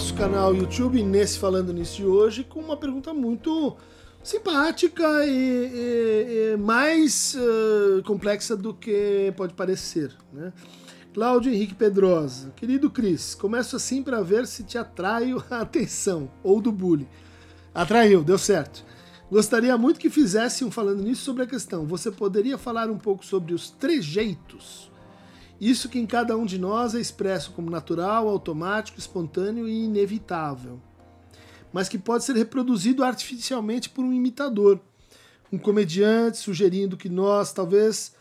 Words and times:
nosso 0.00 0.14
canal 0.14 0.54
YouTube, 0.54 1.02
nesse 1.02 1.38
Falando 1.38 1.74
Nisso 1.74 1.96
de 1.96 2.06
hoje, 2.06 2.42
com 2.42 2.58
uma 2.58 2.74
pergunta 2.74 3.12
muito 3.12 3.76
simpática 4.22 5.26
e, 5.26 5.30
e, 5.30 6.52
e 6.54 6.56
mais 6.56 7.34
uh, 7.34 8.02
complexa 8.04 8.56
do 8.56 8.72
que 8.72 9.30
pode 9.36 9.52
parecer. 9.52 10.16
Né? 10.32 10.54
Cláudio 11.12 11.52
Henrique 11.52 11.74
Pedrosa. 11.74 12.50
Querido 12.56 12.90
Cris, 12.90 13.34
começo 13.34 13.76
assim 13.76 14.02
para 14.02 14.22
ver 14.22 14.46
se 14.46 14.64
te 14.64 14.78
atraio 14.78 15.44
a 15.50 15.60
atenção, 15.60 16.30
ou 16.42 16.62
do 16.62 16.72
bullying. 16.72 17.06
Atraiu, 17.74 18.24
deu 18.24 18.38
certo. 18.38 18.82
Gostaria 19.30 19.76
muito 19.76 20.00
que 20.00 20.08
fizesse 20.08 20.64
um 20.64 20.70
falando 20.70 21.02
nisso 21.02 21.24
sobre 21.24 21.42
a 21.42 21.46
questão. 21.46 21.84
Você 21.84 22.10
poderia 22.10 22.56
falar 22.56 22.88
um 22.88 22.96
pouco 22.96 23.22
sobre 23.22 23.52
os 23.52 23.68
trejeitos? 23.68 24.89
Isso 25.60 25.88
que 25.88 25.98
em 25.98 26.06
cada 26.06 26.36
um 26.36 26.46
de 26.46 26.58
nós 26.58 26.94
é 26.94 27.00
expresso 27.00 27.52
como 27.52 27.70
natural, 27.70 28.28
automático, 28.28 28.98
espontâneo 28.98 29.68
e 29.68 29.84
inevitável 29.84 30.80
mas 31.72 31.88
que 31.88 31.98
pode 31.98 32.24
ser 32.24 32.36
reproduzido 32.36 33.04
artificialmente 33.04 33.88
por 33.88 34.04
um 34.04 34.12
imitador, 34.12 34.80
um 35.52 35.58
comediante 35.58 36.38
sugerindo 36.38 36.96
que 36.96 37.08
nós 37.08 37.52
talvez 37.52 38.14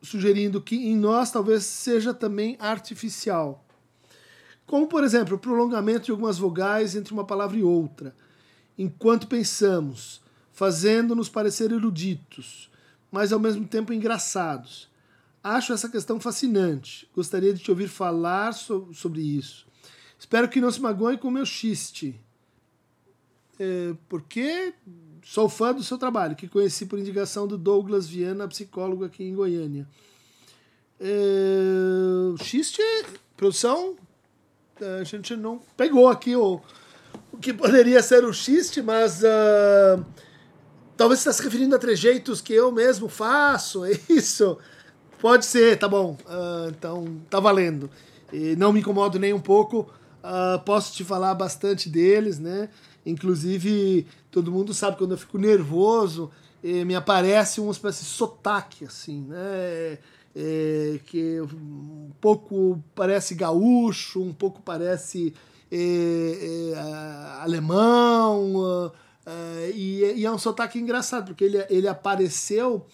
sugerindo 0.00 0.60
que 0.60 0.74
em 0.74 0.96
nós 0.96 1.30
talvez 1.30 1.64
seja 1.64 2.12
também 2.12 2.56
artificial. 2.58 3.64
Como, 4.66 4.88
por 4.88 5.04
exemplo, 5.04 5.36
o 5.36 5.38
prolongamento 5.38 6.06
de 6.06 6.10
algumas 6.10 6.38
vogais 6.38 6.96
entre 6.96 7.12
uma 7.12 7.24
palavra 7.24 7.56
e 7.56 7.62
outra, 7.62 8.14
enquanto 8.76 9.28
pensamos, 9.28 10.20
fazendo-nos 10.50 11.28
parecer 11.28 11.70
eruditos, 11.70 12.68
mas 13.12 13.32
ao 13.32 13.38
mesmo 13.38 13.64
tempo 13.64 13.92
engraçados. 13.92 14.90
Acho 15.42 15.72
essa 15.72 15.88
questão 15.88 16.20
fascinante. 16.20 17.08
Gostaria 17.14 17.52
de 17.52 17.62
te 17.62 17.70
ouvir 17.70 17.88
falar 17.88 18.52
so 18.52 18.88
sobre 18.92 19.20
isso. 19.20 19.66
Espero 20.18 20.48
que 20.48 20.60
não 20.60 20.70
se 20.70 20.80
magoe 20.80 21.18
com 21.18 21.28
o 21.28 21.32
meu 21.32 21.44
xiste. 21.44 22.20
É, 23.58 23.94
porque 24.08 24.72
sou 25.24 25.48
fã 25.48 25.74
do 25.74 25.82
seu 25.82 25.98
trabalho, 25.98 26.36
que 26.36 26.48
conheci 26.48 26.86
por 26.86 26.98
indicação 26.98 27.46
do 27.46 27.58
Douglas 27.58 28.08
Viana, 28.08 28.48
psicólogo 28.48 29.04
aqui 29.04 29.24
em 29.24 29.34
Goiânia. 29.34 29.88
É, 31.00 32.44
xiste, 32.44 32.82
produção, 33.36 33.96
a 35.00 35.04
gente 35.04 35.36
não 35.36 35.60
pegou 35.76 36.08
aqui 36.08 36.36
o, 36.36 36.60
o 37.32 37.36
que 37.38 37.52
poderia 37.52 38.02
ser 38.02 38.24
o 38.24 38.32
xiste, 38.32 38.80
mas 38.82 39.22
uh, 39.22 40.04
talvez 40.96 41.20
você 41.20 41.28
está 41.28 41.32
se 41.32 41.42
referindo 41.42 41.74
a 41.74 41.78
trejeitos 41.78 42.40
que 42.40 42.52
eu 42.52 42.70
mesmo 42.70 43.08
faço, 43.08 43.84
é 43.84 43.98
isso? 44.08 44.58
Pode 45.22 45.46
ser, 45.46 45.78
tá 45.78 45.88
bom. 45.88 46.18
Uh, 46.26 46.68
então, 46.68 47.16
tá 47.30 47.40
valendo. 47.40 47.88
E 48.30 48.54
não 48.56 48.74
me 48.74 48.80
incomodo 48.80 49.18
nem 49.18 49.32
um 49.32 49.40
pouco 49.40 49.88
Uh, 50.22 50.56
posso 50.60 50.94
te 50.94 51.02
falar 51.02 51.34
bastante 51.34 51.88
deles, 51.88 52.38
né? 52.38 52.68
Inclusive, 53.04 54.06
todo 54.30 54.52
mundo 54.52 54.72
sabe 54.72 54.96
quando 54.96 55.10
eu 55.10 55.18
fico 55.18 55.36
nervoso, 55.36 56.30
me 56.62 56.94
aparece 56.94 57.60
uma 57.60 57.72
espécie 57.72 58.04
de 58.04 58.10
sotaque, 58.10 58.84
assim, 58.84 59.22
né? 59.22 59.98
É, 60.34 61.00
que 61.06 61.40
um 61.40 62.10
pouco 62.20 62.82
parece 62.94 63.34
gaúcho, 63.34 64.22
um 64.22 64.32
pouco 64.32 64.62
parece 64.62 65.34
é, 65.70 66.72
é, 66.72 66.78
alemão, 67.40 68.92
e, 69.74 70.04
e, 70.16 70.24
é 70.24 70.30
um 70.30 70.38
sotaque 70.38 70.78
engraçado, 70.78 71.26
porque 71.26 71.44
ele, 71.44 71.66
ele 71.68 71.88
apareceu 71.88 72.86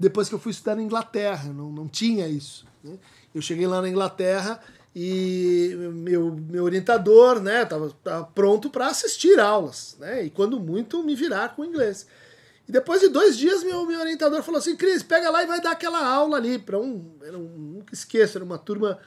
depois 0.00 0.30
que 0.30 0.34
eu 0.34 0.38
fui 0.38 0.50
estudar 0.50 0.74
na 0.74 0.82
Inglaterra, 0.82 1.52
não, 1.52 1.70
não 1.70 1.86
tinha 1.86 2.26
isso. 2.26 2.64
Né? 2.82 2.96
Eu 3.34 3.42
cheguei 3.42 3.66
lá 3.66 3.82
na 3.82 3.88
Inglaterra 3.88 4.58
e 4.96 5.76
meu, 5.92 6.32
meu 6.32 6.64
orientador 6.64 7.38
né 7.38 7.64
tava, 7.64 7.94
pronto 8.34 8.68
para 8.68 8.88
assistir 8.88 9.38
aulas 9.38 9.96
né 10.00 10.24
e 10.24 10.30
quando 10.30 10.58
muito 10.58 11.04
me 11.04 11.14
virar 11.14 11.54
com 11.54 11.64
inglês 11.64 12.08
e 12.66 12.72
depois 12.72 13.00
de 13.00 13.06
dois 13.06 13.38
dias 13.38 13.62
meu, 13.62 13.86
meu 13.86 14.00
orientador 14.00 14.42
falou 14.42 14.58
assim 14.58 14.74
Cris 14.74 15.04
pega 15.04 15.30
lá 15.30 15.44
e 15.44 15.46
vai 15.46 15.60
dar 15.60 15.70
aquela 15.70 16.04
aula 16.04 16.38
ali 16.38 16.58
para 16.58 16.76
um, 16.76 17.08
um 17.22 17.74
nunca 17.76 17.94
esqueço 17.94 18.36
era 18.36 18.44
uma 18.44 18.58
turma 18.58 18.98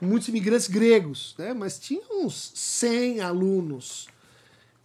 com 0.00 0.06
muitos 0.06 0.26
imigrantes 0.26 0.66
gregos 0.66 1.36
né 1.38 1.54
mas 1.54 1.78
tinha 1.78 2.02
uns 2.10 2.50
100 2.56 3.20
alunos 3.20 4.08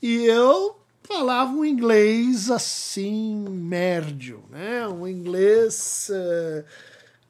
e 0.03 0.25
eu 0.27 0.82
falava 1.03 1.51
um 1.51 1.65
inglês 1.65 2.49
assim 2.49 3.45
médio 3.49 4.43
né 4.49 4.87
um 4.87 5.07
inglês 5.07 6.09
uh, 6.11 6.63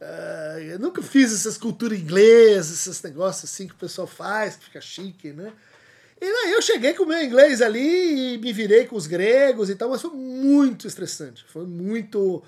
Uh, 0.03 0.59
eu 0.59 0.79
nunca 0.79 1.01
fiz 1.01 1.33
essas 1.33 1.57
culturas 1.57 1.97
inglesas, 1.97 2.85
esses 2.85 3.01
negócios 3.01 3.49
assim 3.49 3.67
que 3.67 3.73
o 3.73 3.77
pessoal 3.77 4.05
faz, 4.05 4.57
que 4.57 4.65
fica 4.65 4.81
chique, 4.81 5.31
né? 5.31 5.53
E 6.19 6.25
aí 6.25 6.51
eu 6.51 6.61
cheguei 6.61 6.93
com 6.93 7.03
o 7.03 7.07
meu 7.07 7.21
inglês 7.23 7.61
ali 7.61 8.35
e 8.35 8.37
me 8.37 8.51
virei 8.51 8.85
com 8.85 8.97
os 8.97 9.07
gregos 9.07 9.69
e 9.69 9.75
tal, 9.75 9.89
mas 9.89 10.01
foi 10.01 10.11
muito 10.11 10.87
estressante. 10.87 11.45
Foi 11.47 11.65
muito, 11.65 12.43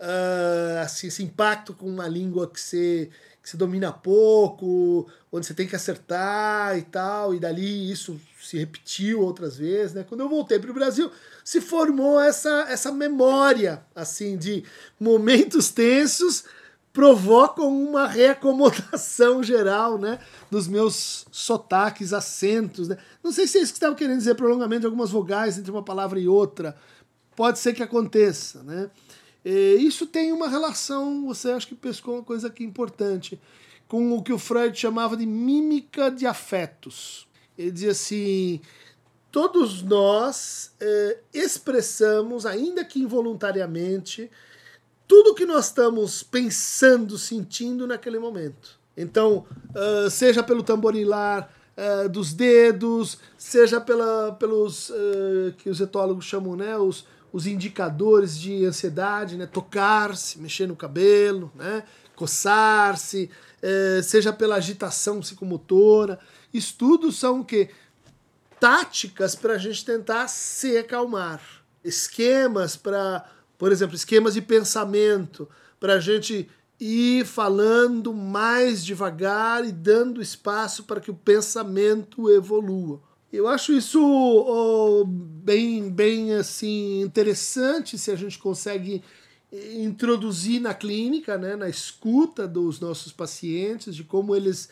uh, 0.00 0.78
assim, 0.82 1.08
esse 1.08 1.22
impacto 1.22 1.74
com 1.74 1.86
uma 1.86 2.08
língua 2.08 2.48
que 2.48 2.60
você, 2.60 3.10
que 3.42 3.56
domina 3.56 3.92
pouco, 3.92 5.06
onde 5.30 5.46
você 5.46 5.54
tem 5.54 5.66
que 5.66 5.76
acertar 5.76 6.76
e 6.78 6.82
tal, 6.82 7.34
e 7.34 7.40
dali 7.40 7.90
isso 7.90 8.20
se 8.40 8.58
repetiu 8.58 9.20
outras 9.20 9.56
vezes, 9.56 9.94
né? 9.94 10.04
Quando 10.08 10.20
eu 10.20 10.28
voltei 10.28 10.58
para 10.58 10.70
o 10.70 10.74
Brasil, 10.74 11.10
se 11.44 11.60
formou 11.60 12.20
essa, 12.20 12.66
essa 12.68 12.90
memória, 12.90 13.82
assim, 13.94 14.36
de 14.36 14.64
momentos 14.98 15.70
tensos 15.70 16.44
provocam 16.92 17.68
uma 17.68 18.08
reacomodação 18.08 19.40
geral, 19.44 19.98
né, 19.98 20.18
dos 20.50 20.66
meus 20.66 21.26
sotaques, 21.30 22.12
acentos, 22.12 22.88
né? 22.88 22.98
Não 23.22 23.30
sei 23.30 23.46
se 23.46 23.58
é 23.58 23.62
isso 23.62 23.72
que 23.72 23.76
estava 23.76 23.94
querendo 23.94 24.18
dizer, 24.18 24.34
prolongamento 24.34 24.80
de 24.80 24.86
algumas 24.86 25.10
vogais 25.10 25.58
entre 25.58 25.70
uma 25.70 25.82
palavra 25.82 26.18
e 26.18 26.26
outra. 26.26 26.76
Pode 27.36 27.60
ser 27.60 27.72
que 27.72 27.84
aconteça, 27.84 28.64
né? 28.64 28.90
E 29.50 29.76
isso 29.78 30.06
tem 30.06 30.30
uma 30.30 30.46
relação, 30.46 31.24
você 31.24 31.50
acha 31.50 31.66
que 31.66 31.74
pescou 31.74 32.16
uma 32.16 32.22
coisa 32.22 32.48
aqui 32.48 32.62
importante, 32.62 33.40
com 33.88 34.12
o 34.12 34.22
que 34.22 34.30
o 34.30 34.38
Freud 34.38 34.78
chamava 34.78 35.16
de 35.16 35.24
mímica 35.24 36.10
de 36.10 36.26
afetos. 36.26 37.26
Ele 37.56 37.70
dizia 37.70 37.92
assim: 37.92 38.60
todos 39.32 39.80
nós 39.80 40.72
eh, 40.78 41.20
expressamos, 41.32 42.44
ainda 42.44 42.84
que 42.84 43.00
involuntariamente, 43.00 44.30
tudo 45.06 45.34
que 45.34 45.46
nós 45.46 45.68
estamos 45.68 46.22
pensando, 46.22 47.16
sentindo 47.16 47.86
naquele 47.86 48.18
momento. 48.18 48.78
Então, 48.94 49.46
uh, 49.70 50.10
seja 50.10 50.42
pelo 50.42 50.62
tamborilar 50.62 51.50
uh, 51.74 52.08
dos 52.10 52.34
dedos, 52.34 53.16
seja 53.38 53.80
pela, 53.80 54.32
pelos 54.32 54.90
uh, 54.90 55.54
que 55.56 55.70
os 55.70 55.80
etólogos 55.80 56.26
chamam, 56.26 56.54
né, 56.54 56.76
os, 56.76 57.06
os 57.32 57.46
indicadores 57.46 58.38
de 58.38 58.64
ansiedade, 58.64 59.36
né, 59.36 59.46
tocar-se, 59.46 60.38
mexer 60.38 60.66
no 60.66 60.76
cabelo, 60.76 61.52
né, 61.54 61.84
coçar-se, 62.16 63.30
seja 64.02 64.32
pela 64.32 64.56
agitação 64.56 65.20
psicomotora. 65.20 66.18
Isso 66.52 66.74
tudo 66.78 67.12
são 67.12 67.40
o 67.40 67.44
quê? 67.44 67.70
Táticas 68.58 69.34
para 69.34 69.54
a 69.54 69.58
gente 69.58 69.84
tentar 69.84 70.28
se 70.28 70.76
acalmar. 70.76 71.40
Esquemas 71.84 72.76
para 72.76 73.24
por 73.58 73.72
exemplo, 73.72 73.96
esquemas 73.96 74.34
de 74.34 74.40
pensamento, 74.40 75.48
para 75.80 75.94
a 75.94 76.00
gente 76.00 76.48
ir 76.78 77.26
falando 77.26 78.14
mais 78.14 78.84
devagar 78.84 79.64
e 79.64 79.72
dando 79.72 80.22
espaço 80.22 80.84
para 80.84 81.00
que 81.00 81.10
o 81.10 81.14
pensamento 81.14 82.30
evolua. 82.30 83.02
Eu 83.32 83.46
acho 83.46 83.72
isso 83.72 84.00
oh, 84.02 85.04
bem, 85.06 85.90
bem 85.90 86.34
assim 86.34 87.02
interessante 87.02 87.98
se 87.98 88.10
a 88.10 88.16
gente 88.16 88.38
consegue 88.38 89.02
introduzir 89.52 90.60
na 90.60 90.74
clínica, 90.74 91.38
né, 91.38 91.56
na 91.56 91.68
escuta 91.68 92.46
dos 92.46 92.80
nossos 92.80 93.12
pacientes, 93.12 93.94
de 93.94 94.04
como 94.04 94.36
eles, 94.36 94.68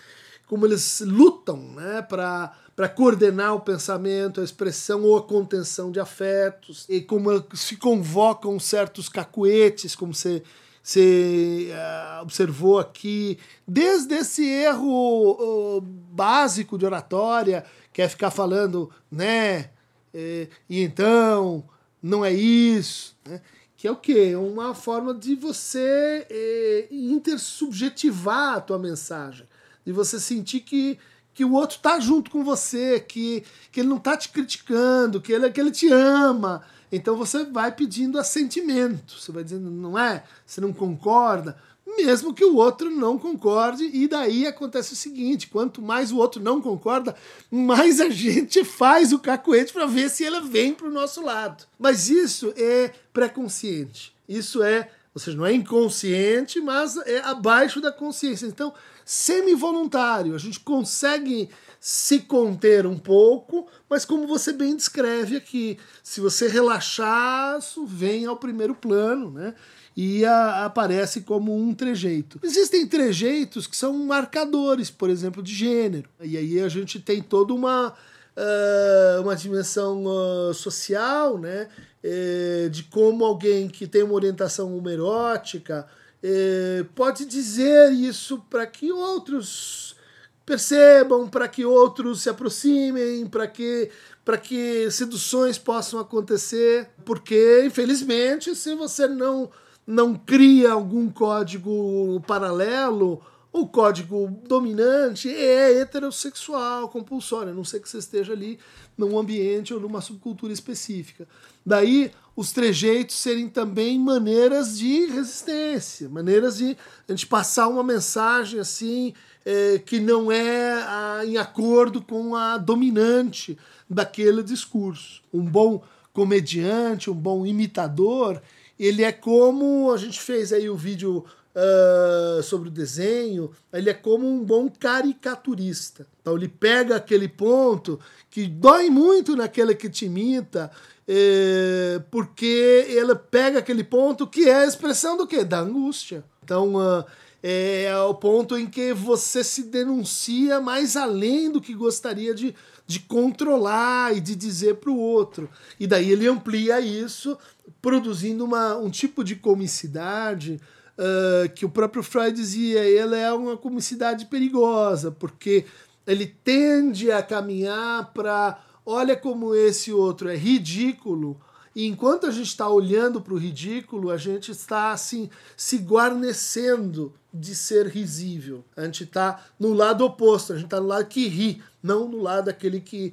como 0.47 0.67
eles 0.67 1.01
lutam 1.01 1.57
né, 1.73 2.03
para 2.03 2.89
coordenar 2.95 3.55
o 3.55 3.61
pensamento, 3.61 4.41
a 4.41 4.45
expressão 4.45 5.03
ou 5.03 5.17
a 5.17 5.23
contenção 5.23 5.91
de 5.91 5.99
afetos, 5.99 6.85
e 6.89 7.01
como 7.01 7.31
se 7.55 7.77
convocam 7.77 8.59
certos 8.61 9.09
cacuetes, 9.09 9.97
como 9.97 10.15
você, 10.15 10.43
você 10.87 11.73
uh, 11.73 12.23
observou 12.23 12.79
aqui, 12.79 13.41
desde 13.67 14.15
esse 14.15 14.49
erro 14.49 15.33
uh, 15.33 15.81
básico 15.81 16.79
de 16.79 16.87
oratória, 16.87 17.65
que 17.93 18.01
é 18.01 18.09
ficar 18.09 18.31
falando, 18.31 18.89
né, 19.11 19.71
e, 20.15 20.49
e 20.71 20.81
então, 20.81 21.65
não 22.01 22.25
é 22.25 22.33
isso, 22.33 23.17
né? 23.27 23.41
que 23.77 23.89
é 23.89 23.91
o 23.91 23.97
quê? 23.97 24.37
Uma 24.37 24.77
forma 24.77 25.13
de 25.13 25.35
você 25.35 26.25
eh, 26.31 26.87
intersubjetivar 26.91 28.55
a 28.55 28.61
tua 28.61 28.79
mensagem, 28.79 29.47
de 29.85 29.93
você 29.93 30.21
sentir 30.21 30.61
que 30.61 30.99
que 31.35 31.45
o 31.45 31.53
outro 31.53 31.79
tá 31.81 32.01
junto 32.01 32.31
com 32.31 32.43
você, 32.43 32.99
que, 32.99 33.45
que 33.71 33.81
ele 33.81 33.91
não 33.91 33.99
tá 33.99 34.17
te 34.17 34.31
criticando, 34.31 35.21
que 35.21 35.31
ele, 35.31 35.51
que 35.51 35.61
ele 35.61 35.71
te 35.71 35.87
ama. 35.93 36.63
Então 36.91 37.17
você 37.17 37.45
vai 37.45 37.73
pedindo 37.73 38.19
assentimento, 38.19 39.19
você 39.19 39.33
vai 39.33 39.43
dizendo, 39.43 39.71
não 39.71 39.99
é? 39.99 40.23
Você 40.45 40.61
não 40.61 40.73
concorda? 40.73 41.57
mesmo 41.97 42.35
que 42.35 42.45
o 42.45 42.57
outro 42.57 42.91
não 42.91 43.19
concorde, 43.19 43.85
e 43.85 44.09
daí 44.09 44.47
acontece 44.47 44.93
o 44.93 44.97
seguinte: 44.97 45.49
quanto 45.49 45.81
mais 45.81 46.11
o 46.11 46.17
outro 46.17 46.43
não 46.43 46.61
concorda, 46.61 47.15
mais 47.51 48.01
a 48.01 48.11
gente 48.11 48.65
faz 48.65 49.13
o 49.13 49.19
cacuete 49.19 49.73
para 49.73 49.87
ver 49.87 50.11
se 50.11 50.25
ela 50.25 50.41
vem 50.41 50.75
para 50.75 50.89
o 50.89 50.93
nosso 50.93 51.23
lado. 51.23 51.65
Mas 51.79 52.11
isso 52.11 52.53
é 52.57 52.93
pré-consciente. 53.13 54.15
Isso 54.29 54.63
é, 54.63 54.91
ou 55.15 55.21
seja, 55.21 55.37
não 55.37 55.47
é 55.47 55.53
inconsciente, 55.53 56.61
mas 56.61 56.97
é 56.99 57.21
abaixo 57.21 57.81
da 57.81 57.93
consciência. 57.93 58.47
Então, 58.47 58.75
semi-voluntário, 59.07 60.35
a 60.35 60.39
gente 60.39 60.59
consegue 60.59 61.49
se 61.81 62.19
conter 62.19 62.85
um 62.85 62.99
pouco, 62.99 63.69
mas 63.89 64.05
como 64.05 64.27
você 64.27 64.53
bem 64.53 64.75
descreve 64.75 65.37
aqui, 65.37 65.79
se 66.03 66.21
você 66.21 66.49
relaxar, 66.49 67.57
isso 67.59 67.87
vem 67.87 68.27
ao 68.27 68.37
primeiro 68.37 68.75
plano, 68.75 69.31
né? 69.31 69.55
e 69.97 70.25
a, 70.25 70.67
aparece 70.67 71.21
como 71.21 71.57
um 71.57 71.73
trejeito. 71.73 72.39
Existem 72.43 72.85
trejeitos 72.87 73.67
que 73.67 73.77
são 73.77 73.95
marcadores, 73.95 74.91
por 74.91 75.09
exemplo, 75.09 75.43
de 75.43 75.55
gênero. 75.55 76.11
E 76.21 76.37
aí 76.37 76.61
a 76.61 76.69
gente 76.69 77.01
tem 77.01 77.23
toda 77.23 77.55
uma, 77.55 77.95
uh, 78.37 79.23
uma 79.23 79.35
dimensão 79.35 80.05
uh, 80.05 80.53
social, 80.53 81.39
né? 81.39 81.69
Uh, 82.05 82.69
de 82.69 82.83
como 82.85 83.25
alguém 83.25 83.69
que 83.69 83.87
tem 83.87 84.03
uma 84.03 84.15
orientação 84.15 84.77
homerótica 84.77 85.87
eh, 86.23 86.85
pode 86.95 87.25
dizer 87.25 87.93
isso 87.93 88.39
para 88.51 88.67
que 88.67 88.91
outros 88.93 89.97
percebam, 90.45 91.29
para 91.29 91.49
que 91.49 91.65
outros 91.65 92.23
se 92.23 92.31
aproximem, 92.31 93.27
para 93.27 93.47
que 93.49 93.91
para 94.25 94.39
que 94.39 94.91
seduções 94.91 95.57
possam 95.57 96.01
acontecer, 96.01 96.89
porque 97.05 97.63
infelizmente 97.65 98.55
se 98.57 98.75
você 98.75 99.07
não 99.07 99.51
não 99.87 100.15
cria 100.17 100.73
algum 100.73 101.09
código 101.09 102.21
paralelo, 102.27 103.23
o 103.61 103.67
código 103.67 104.39
dominante 104.47 105.31
é 105.31 105.81
heterossexual, 105.81 106.91
compulsório, 106.91 107.53
a 107.53 107.55
não 107.55 107.65
ser 107.65 107.81
que 107.81 107.89
você 107.89 107.97
esteja 107.97 108.35
ali 108.35 108.59
num 108.99 109.19
ambiente 109.19 109.73
ou 109.73 109.81
numa 109.81 110.03
subcultura 110.03 110.53
específica. 110.53 111.27
Daí 111.65 112.13
os 112.37 112.53
trejeitos 112.53 113.17
serem 113.17 113.49
também 113.49 113.99
maneiras 113.99 114.79
de 114.79 115.07
resistência, 115.07 116.07
maneiras 116.07 116.59
de 116.59 116.77
a 117.09 117.13
gente 117.13 117.27
passar 117.27 117.69
uma 117.69 117.83
mensagem 117.83 118.61
assim 118.61 119.15
é, 119.43 119.79
que 119.79 120.01
não 120.01 120.31
é 120.31 120.75
a, 120.83 121.23
em 121.25 121.39
acordo 121.39 122.03
com 122.03 122.37
a 122.37 122.59
dominante 122.59 123.57
daquele 123.89 124.43
discurso. 124.43 125.23
Um 125.33 125.43
bom 125.43 125.83
comediante, 126.13 127.11
um 127.11 127.15
bom 127.15 127.47
imitador, 127.47 128.43
ele 128.79 129.03
é 129.03 129.13
como 129.13 129.91
a 129.91 129.97
gente 129.97 130.21
fez 130.21 130.53
aí 130.53 130.69
o 130.69 130.77
vídeo 130.77 131.25
uh, 131.57 132.43
sobre 132.43 132.69
o 132.69 132.73
desenho, 132.73 133.51
ele 133.73 133.89
é 133.89 133.95
como 133.95 134.29
um 134.29 134.45
bom 134.45 134.69
caricaturista. 134.69 136.07
Então 136.21 136.37
ele 136.37 136.49
pega 136.49 136.97
aquele 136.97 137.29
ponto 137.29 137.99
que 138.31 138.47
dói 138.47 138.91
muito 138.91 139.35
naquele 139.35 139.75
que 139.75 139.89
te 139.89 140.05
imita, 140.05 140.71
eh, 141.09 142.03
porque 142.11 142.85
ele 142.89 143.15
pega 143.15 143.61
aquele 143.61 143.85
ponto 143.85 144.27
que 144.27 144.49
é 144.49 144.57
a 144.57 144.67
expressão 144.67 145.17
do 145.17 145.27
quê? 145.27 145.45
Da 145.45 145.61
angústia. 145.61 146.25
Então 146.43 146.75
uh, 146.75 147.05
é 147.43 147.97
o 147.99 148.15
ponto 148.15 148.59
em 148.59 148.67
que 148.67 148.93
você 148.93 149.43
se 149.43 149.63
denuncia 149.63 150.61
mais 150.61 150.97
além 150.97 151.51
do 151.51 151.61
que 151.61 151.75
gostaria 151.75 152.35
de 152.35 152.55
de 152.87 153.01
controlar 153.01 154.17
e 154.17 154.21
de 154.21 154.37
dizer 154.37 154.77
para 154.77 154.91
o 154.91 154.99
outro. 154.99 155.51
E 155.79 155.87
daí 155.87 156.11
ele 156.11 156.29
amplia 156.29 156.81
isso, 156.81 157.37
produzindo 157.83 158.45
uma, 158.45 158.77
um 158.77 158.89
tipo 158.89 159.25
de 159.25 159.35
comicidade 159.35 160.61
uh, 160.99 161.49
que 161.55 161.65
o 161.65 161.71
próprio 161.71 162.03
Freud 162.03 162.37
dizia, 162.37 162.81
ela 162.99 163.17
é 163.17 163.33
uma 163.33 163.57
comicidade 163.57 164.27
perigosa, 164.27 165.11
porque 165.11 165.65
ele 166.07 166.27
tende 166.27 167.11
a 167.11 167.23
caminhar 167.23 168.13
para 168.13 168.63
olha 168.85 169.17
como 169.17 169.55
esse 169.55 169.93
outro 169.93 170.29
é 170.29 170.37
ridículo, 170.37 171.41
e 171.75 171.85
enquanto 171.87 172.27
a 172.27 172.31
gente 172.31 172.47
está 172.47 172.67
olhando 172.71 173.21
para 173.21 173.35
o 173.35 173.37
ridículo, 173.37 174.11
a 174.11 174.17
gente 174.17 174.51
está 174.51 174.93
assim 174.93 175.29
se 175.55 175.77
guarnecendo 175.77 177.13
de 177.35 177.55
ser 177.55 177.87
risível. 177.89 178.65
A 178.75 178.85
gente 178.85 179.05
está 179.05 179.45
no 179.61 179.75
lado 179.75 180.03
oposto, 180.03 180.55
a 180.55 180.57
gente 180.57 180.69
está 180.69 180.81
no 180.81 180.87
lado 180.87 181.05
que 181.05 181.29
ri, 181.29 181.63
não 181.83 182.09
no 182.09 182.23
lado 182.23 182.47
daquele 182.47 182.81
que 182.81 183.13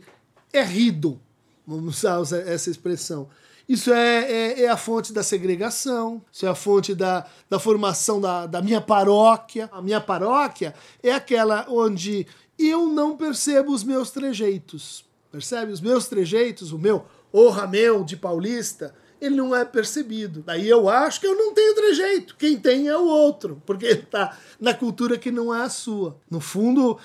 é 0.53 0.63
rido. 0.63 1.19
Vamos 1.67 1.97
usar 1.97 2.21
essa 2.47 2.69
expressão. 2.69 3.27
Isso 3.67 3.93
é, 3.93 4.31
é, 4.31 4.61
é, 4.63 4.69
a 4.69 4.75
fonte 4.75 5.13
da 5.13 5.23
segregação, 5.23 6.21
isso 6.31 6.45
é 6.45 6.49
a 6.49 6.55
fonte 6.55 6.93
da, 6.93 7.25
da 7.49 7.57
formação 7.59 8.19
da, 8.19 8.45
da 8.45 8.61
minha 8.61 8.81
paróquia. 8.81 9.69
A 9.71 9.81
minha 9.81 10.01
paróquia 10.01 10.73
é 11.01 11.13
aquela 11.13 11.65
onde 11.69 12.27
eu 12.59 12.87
não 12.87 13.15
percebo 13.15 13.71
os 13.71 13.83
meus 13.83 14.11
trejeitos. 14.11 15.05
Percebe? 15.31 15.71
Os 15.71 15.81
meus 15.81 16.07
trejeitos, 16.07 16.71
o 16.71 16.77
meu 16.77 17.05
o 17.33 17.49
Ramel 17.49 18.03
de 18.03 18.15
Paulista, 18.15 18.93
ele 19.19 19.35
não 19.35 19.55
é 19.55 19.65
percebido. 19.65 20.43
Daí 20.45 20.69
eu 20.69 20.87
acho 20.87 21.19
que 21.19 21.25
eu 21.25 21.35
não 21.35 21.51
tenho 21.53 21.73
trejeito. 21.73 22.35
Quem 22.37 22.57
tem 22.57 22.87
é 22.87 22.97
o 22.97 23.07
outro, 23.07 23.61
porque 23.65 23.85
ele 23.85 24.03
está 24.03 24.37
na 24.59 24.73
cultura 24.73 25.17
que 25.17 25.31
não 25.31 25.53
é 25.53 25.63
a 25.63 25.69
sua. 25.69 26.15
No 26.29 26.39
fundo, 26.39 26.99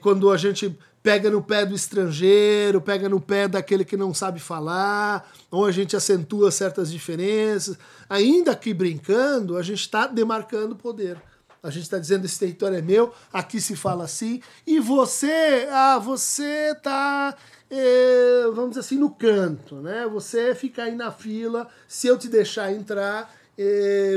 quando 0.00 0.30
a 0.30 0.38
gente 0.38 0.74
pega 1.06 1.30
no 1.30 1.40
pé 1.40 1.64
do 1.64 1.72
estrangeiro, 1.72 2.80
pega 2.80 3.08
no 3.08 3.20
pé 3.20 3.46
daquele 3.46 3.84
que 3.84 3.96
não 3.96 4.12
sabe 4.12 4.40
falar, 4.40 5.30
ou 5.52 5.64
a 5.64 5.70
gente 5.70 5.94
acentua 5.94 6.50
certas 6.50 6.90
diferenças, 6.90 7.78
ainda 8.10 8.56
que 8.56 8.74
brincando, 8.74 9.56
a 9.56 9.62
gente 9.62 9.78
está 9.78 10.08
demarcando 10.08 10.74
poder. 10.74 11.16
A 11.62 11.70
gente 11.70 11.84
está 11.84 11.96
dizendo 11.96 12.24
esse 12.24 12.40
território 12.40 12.78
é 12.78 12.82
meu, 12.82 13.14
aqui 13.32 13.60
se 13.60 13.76
fala 13.76 14.02
assim, 14.02 14.40
e 14.66 14.80
você, 14.80 15.68
ah, 15.70 16.00
você 16.00 16.72
está 16.72 17.36
é, 17.70 18.42
vamos 18.52 18.70
dizer 18.70 18.80
assim, 18.80 18.98
no 18.98 19.10
canto, 19.10 19.76
né? 19.76 20.08
Você 20.08 20.56
fica 20.56 20.82
aí 20.82 20.96
na 20.96 21.12
fila, 21.12 21.68
se 21.86 22.08
eu 22.08 22.18
te 22.18 22.26
deixar 22.26 22.72
entrar, 22.72 23.32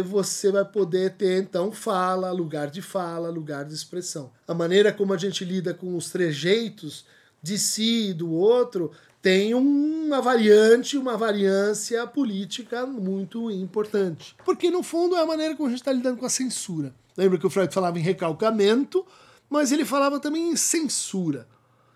você 0.06 0.52
vai 0.52 0.66
poder 0.66 1.12
ter 1.12 1.42
então 1.42 1.72
fala, 1.72 2.32
lugar 2.32 2.70
de 2.70 2.82
fala, 2.82 3.30
lugar 3.30 3.66
de 3.66 3.74
expressão. 3.74 4.32
A 4.48 4.54
maneira 4.54 4.92
como 4.92 5.14
a 5.14 5.18
gente 5.18 5.46
lida 5.46 5.74
com 5.74 5.96
os 5.96 6.10
trejeitos 6.10 7.06
de 7.42 7.58
si 7.58 8.10
e 8.10 8.14
do 8.14 8.32
outro 8.32 8.92
tem 9.22 9.54
uma 9.54 10.22
variante, 10.22 10.98
uma 10.98 11.18
variância 11.18 12.06
política 12.08 12.86
muito 12.86 13.52
importante. 13.52 14.36
Porque, 14.46 14.72
no 14.72 14.82
fundo, 14.82 15.16
é 15.16 15.22
a 15.22 15.26
maneira 15.26 15.56
como 15.56 15.68
a 15.68 15.72
gente 15.72 15.82
está 15.82 15.92
lidando 15.92 16.18
com 16.18 16.26
a 16.26 16.30
censura. 16.30 16.94
Lembra 17.18 17.38
que 17.38 17.46
o 17.46 17.50
Freud 17.50 17.74
falava 17.74 18.00
em 18.00 18.02
recalcamento, 18.02 19.06
mas 19.50 19.72
ele 19.72 19.84
falava 19.84 20.20
também 20.20 20.50
em 20.50 20.56
censura. 20.56 21.48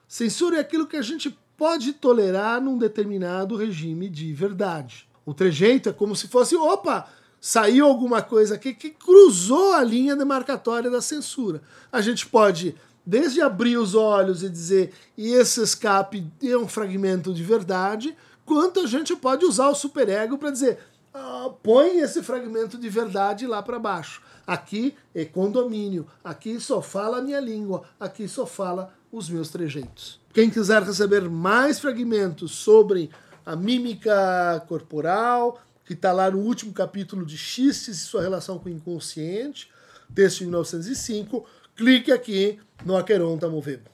Censura 0.08 0.58
é 0.58 0.60
aquilo 0.60 0.86
que 0.86 0.98
a 0.98 1.02
gente 1.02 1.36
pode 1.56 1.94
tolerar 1.94 2.60
num 2.62 2.78
determinado 2.78 3.56
regime 3.56 4.10
de 4.10 4.34
verdade. 4.34 5.08
O 5.26 5.34
trejeito 5.34 5.88
é 5.88 5.94
como 5.94 6.16
se 6.16 6.28
fosse, 6.28 6.58
opa, 6.58 7.08
saiu 7.46 7.86
alguma 7.86 8.22
coisa 8.22 8.56
aqui 8.56 8.74
que 8.74 8.90
cruzou 8.90 9.74
a 9.74 9.84
linha 9.84 10.16
demarcatória 10.16 10.90
da 10.90 11.02
censura. 11.02 11.62
A 11.92 12.00
gente 12.00 12.26
pode 12.26 12.74
desde 13.06 13.42
abrir 13.42 13.76
os 13.76 13.96
olhos 13.96 14.42
e 14.44 14.50
dizer 14.50 14.94
e 15.18 15.34
esse 15.34 15.62
escape 15.62 16.26
é 16.42 16.56
um 16.56 16.70
fragmento 16.70 17.34
de 17.34 17.44
verdade, 17.44 18.16
quanto 18.46 18.80
a 18.80 18.88
gente 18.88 19.14
pode 19.14 19.44
usar 19.44 19.68
o 19.68 19.76
superego 19.76 20.38
para 20.38 20.52
dizer 20.52 20.80
ah, 21.14 21.50
põe 21.62 22.00
esse 22.00 22.24
fragmento 22.24 22.78
de 22.78 22.88
verdade 22.88 23.46
lá 23.46 23.62
para 23.62 23.78
baixo. 23.78 24.22
Aqui 24.48 24.96
é 25.14 25.26
condomínio, 25.26 26.08
aqui 26.24 26.62
só 26.62 26.82
fala 26.82 27.18
a 27.18 27.22
minha 27.22 27.42
língua, 27.42 27.84
aqui 28.00 28.26
só 28.26 28.46
fala 28.46 28.94
os 29.12 29.30
meus 29.30 29.50
trejeitos. 29.50 30.18
Quem 30.34 30.50
quiser 30.50 30.82
receber 30.82 31.30
mais 31.30 31.78
fragmentos 31.78 32.54
sobre 32.54 33.10
a 33.46 33.54
mímica 33.54 34.64
corporal, 34.70 35.60
que 35.86 35.94
está 35.94 36.12
lá 36.12 36.32
no 36.32 36.40
último 36.40 36.74
capítulo 36.74 37.26
de 37.26 37.38
Xistes 37.38 37.98
e 37.98 38.06
sua 38.06 38.22
relação 38.22 38.58
com 38.58 38.70
o 38.70 38.72
inconsciente, 38.72 39.70
texto 40.14 40.40
de 40.40 40.46
1905, 40.46 41.46
clique 41.76 42.12
aqui 42.12 42.60
no 42.86 42.96
Aqueronta 42.96 43.50
Movebo. 43.50 43.93